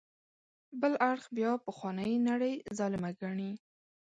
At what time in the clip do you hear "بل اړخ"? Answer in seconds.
0.81-1.23